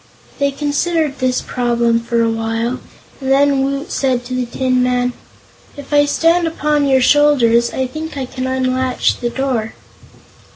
They 0.39 0.49
considered 0.49 1.19
this 1.19 1.41
problem 1.43 1.99
for 1.99 2.23
a 2.23 2.29
while, 2.31 2.79
and 3.19 3.31
then 3.31 3.63
Woot 3.63 3.91
said 3.91 4.25
to 4.25 4.33
the 4.33 4.47
Tin 4.47 4.81
Man: 4.81 5.13
"If 5.77 5.93
I 5.93 6.05
stand 6.05 6.47
upon 6.47 6.87
your 6.87 7.01
shoulders, 7.01 7.71
I 7.71 7.85
think 7.85 8.17
I 8.17 8.25
can 8.25 8.47
unlatch 8.47 9.19
the 9.19 9.29
door." 9.29 9.75